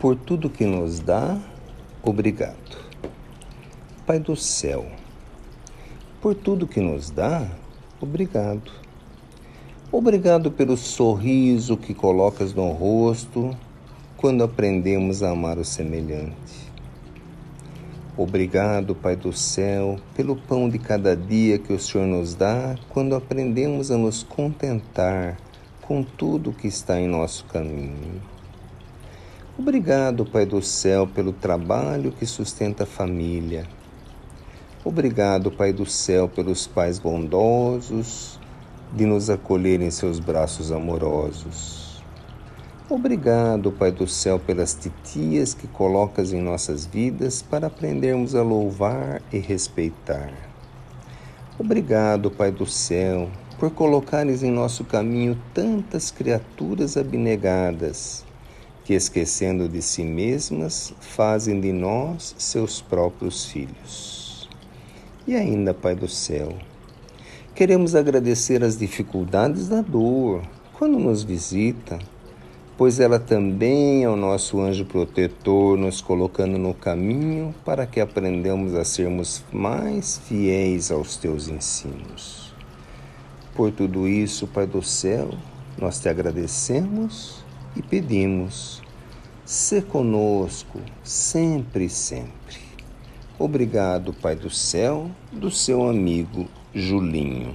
[0.00, 1.36] Por tudo que nos dá,
[2.04, 2.54] obrigado.
[4.06, 4.86] Pai do céu,
[6.22, 7.44] por tudo que nos dá,
[8.00, 8.70] obrigado.
[9.90, 13.56] Obrigado pelo sorriso que colocas no rosto
[14.16, 16.70] quando aprendemos a amar o semelhante.
[18.16, 23.16] Obrigado, Pai do céu, pelo pão de cada dia que o Senhor nos dá quando
[23.16, 25.36] aprendemos a nos contentar
[25.82, 28.37] com tudo que está em nosso caminho.
[29.60, 33.66] Obrigado, Pai do céu, pelo trabalho que sustenta a família.
[34.84, 38.38] Obrigado, Pai do céu, pelos pais bondosos
[38.94, 42.00] de nos acolher em seus braços amorosos.
[42.88, 49.20] Obrigado, Pai do céu, pelas titias que colocas em nossas vidas para aprendermos a louvar
[49.32, 50.32] e respeitar.
[51.58, 58.27] Obrigado, Pai do céu, por colocares em nosso caminho tantas criaturas abnegadas
[58.88, 64.48] que, esquecendo de si mesmas, fazem de nós seus próprios filhos.
[65.26, 66.54] E ainda, Pai do céu,
[67.54, 70.40] queremos agradecer as dificuldades da dor
[70.72, 71.98] quando nos visita,
[72.78, 78.74] pois ela também é o nosso anjo protetor, nos colocando no caminho para que aprendamos
[78.74, 82.54] a sermos mais fiéis aos teus ensinos.
[83.54, 85.28] Por tudo isso, Pai do céu,
[85.78, 88.82] nós te agradecemos e pedimos,
[89.44, 92.58] se conosco sempre e sempre.
[93.38, 97.54] Obrigado, Pai do céu, do seu amigo Julinho.